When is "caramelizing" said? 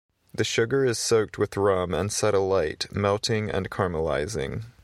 3.69-4.63